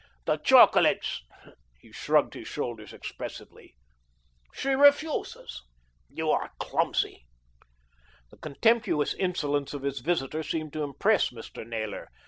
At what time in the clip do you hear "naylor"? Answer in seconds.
11.67-12.07